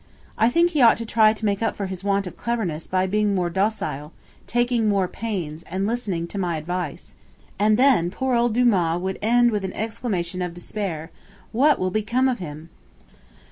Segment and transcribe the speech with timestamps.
[0.35, 3.05] I think he ought to try to make up for his want of cleverness by
[3.05, 4.13] being more docile,
[4.47, 7.13] taking more pains, and listening to my advice.'
[7.59, 11.11] And then poor old Dumas would end with an exclamation of despair
[11.51, 12.69] 'What will become of him!'